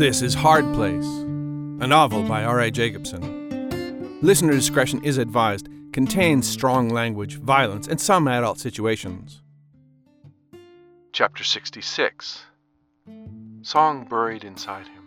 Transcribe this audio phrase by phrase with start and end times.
[0.00, 2.70] This is Hard Place, a novel by R.A.
[2.70, 4.18] Jacobson.
[4.22, 9.42] Listener discretion is advised, contains strong language, violence, and some adult situations.
[11.12, 12.44] Chapter 66
[13.60, 15.02] Song Buried Inside Him.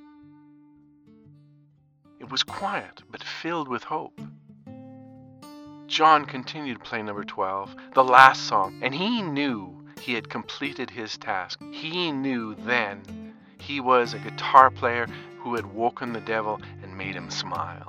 [2.20, 4.22] It was quiet, but filled with hope.
[5.88, 10.92] John continued to play number 12, the last song, and he knew he had completed
[10.92, 11.60] his task.
[11.72, 13.23] He knew then
[13.64, 15.08] he was a guitar player
[15.40, 17.88] who had woken the devil and made him smile.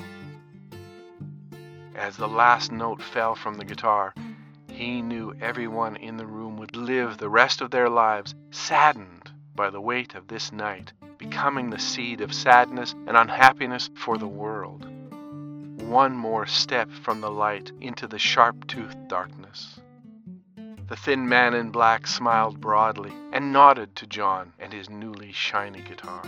[1.95, 4.15] As the last note fell from the guitar,
[4.70, 9.70] he knew everyone in the room would live the rest of their lives saddened by
[9.70, 14.84] the weight of this night, becoming the seed of sadness and unhappiness for the world.
[15.82, 19.80] One more step from the light into the sharp toothed darkness.
[20.94, 25.80] The thin man in black smiled broadly and nodded to John and his newly shiny
[25.80, 26.23] guitar.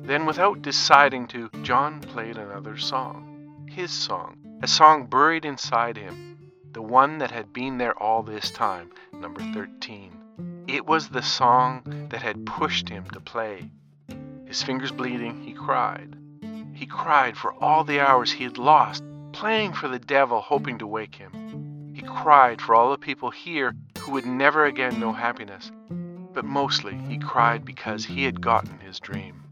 [0.00, 3.66] Then, without deciding to, John played another song.
[3.68, 6.38] His song, a song buried inside him,
[6.72, 10.64] the one that had been there all this time, number 13.
[10.66, 13.70] It was the song that had pushed him to play.
[14.46, 16.16] His fingers bleeding, he cried.
[16.72, 20.86] He cried for all the hours he had lost, playing for the devil, hoping to
[20.86, 21.67] wake him.
[22.08, 25.70] Cried for all the people here who would never again know happiness.
[26.32, 29.44] But mostly he cried because he had gotten his dream.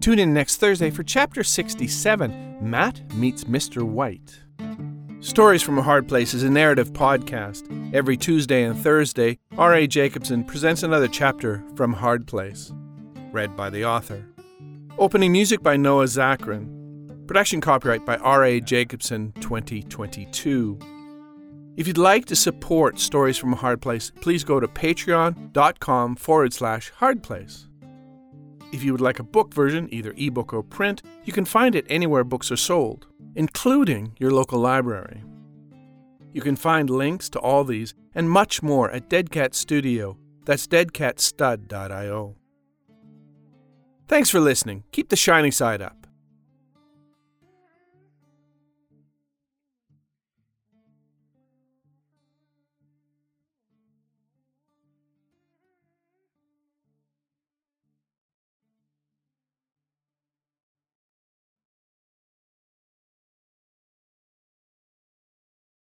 [0.00, 3.82] Tune in next Thursday for Chapter 67 Matt Meets Mr.
[3.82, 4.40] White.
[5.20, 7.94] Stories from a Hard Place is a narrative podcast.
[7.94, 9.86] Every Tuesday and Thursday, R.A.
[9.86, 12.72] Jacobson presents another chapter from Hard Place,
[13.30, 14.31] read by the author.
[14.98, 17.26] Opening music by Noah Zachrin.
[17.26, 18.60] Production copyright by R.A.
[18.60, 20.78] Jacobson 2022.
[21.76, 26.52] If you'd like to support Stories from a Hard Place, please go to patreon.com forward
[26.52, 27.68] slash hardplace.
[28.70, 31.86] If you would like a book version, either ebook or print, you can find it
[31.88, 35.24] anywhere books are sold, including your local library.
[36.34, 40.18] You can find links to all these and much more at Dead Cat Studio.
[40.44, 42.36] That's deadcatstud.io.
[44.12, 44.84] Thanks for listening.
[44.92, 46.01] Keep the shiny side up.